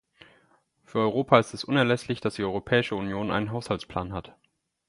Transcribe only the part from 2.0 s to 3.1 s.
dass die Europäische